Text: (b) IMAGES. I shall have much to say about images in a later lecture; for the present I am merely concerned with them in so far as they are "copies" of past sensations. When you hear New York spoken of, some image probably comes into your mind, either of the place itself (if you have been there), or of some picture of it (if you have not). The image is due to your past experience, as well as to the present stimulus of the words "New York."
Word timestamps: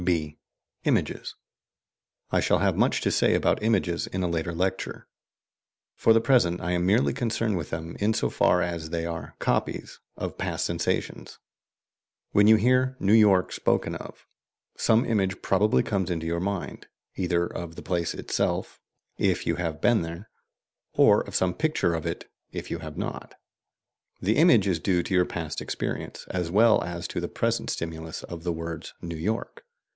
(b) 0.03 0.39
IMAGES. 0.83 1.35
I 2.31 2.39
shall 2.39 2.57
have 2.57 2.75
much 2.75 3.01
to 3.01 3.11
say 3.11 3.35
about 3.35 3.61
images 3.61 4.07
in 4.07 4.23
a 4.23 4.27
later 4.27 4.51
lecture; 4.51 5.05
for 5.95 6.11
the 6.11 6.19
present 6.19 6.59
I 6.59 6.71
am 6.71 6.87
merely 6.87 7.13
concerned 7.13 7.55
with 7.55 7.69
them 7.69 7.95
in 7.99 8.15
so 8.15 8.31
far 8.31 8.63
as 8.63 8.89
they 8.89 9.05
are 9.05 9.35
"copies" 9.37 9.99
of 10.17 10.39
past 10.39 10.65
sensations. 10.65 11.37
When 12.31 12.47
you 12.47 12.55
hear 12.55 12.95
New 12.99 13.13
York 13.13 13.51
spoken 13.51 13.93
of, 13.93 14.25
some 14.75 15.05
image 15.05 15.43
probably 15.43 15.83
comes 15.83 16.09
into 16.09 16.25
your 16.25 16.39
mind, 16.39 16.87
either 17.15 17.45
of 17.45 17.75
the 17.75 17.83
place 17.83 18.15
itself 18.15 18.79
(if 19.19 19.45
you 19.45 19.57
have 19.57 19.81
been 19.81 20.01
there), 20.01 20.31
or 20.93 21.21
of 21.27 21.35
some 21.35 21.53
picture 21.53 21.93
of 21.93 22.07
it 22.07 22.27
(if 22.51 22.71
you 22.71 22.79
have 22.79 22.97
not). 22.97 23.35
The 24.19 24.37
image 24.37 24.65
is 24.67 24.79
due 24.79 25.03
to 25.03 25.13
your 25.13 25.25
past 25.25 25.61
experience, 25.61 26.25
as 26.31 26.49
well 26.49 26.83
as 26.83 27.07
to 27.09 27.21
the 27.21 27.27
present 27.27 27.69
stimulus 27.69 28.23
of 28.23 28.41
the 28.43 28.51
words 28.51 28.95
"New 29.03 29.15
York." 29.15 29.63